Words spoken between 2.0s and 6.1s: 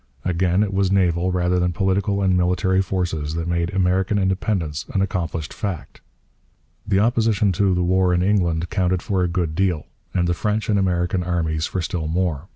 and military forces that made American independence an accomplished fact.